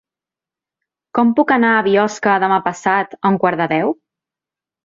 [1.17, 3.97] Com puc anar a Biosca demà passat a un quart de deu?